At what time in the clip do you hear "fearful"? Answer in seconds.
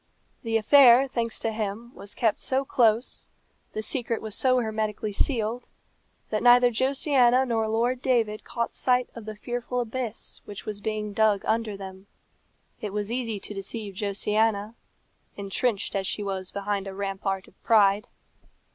9.35-9.79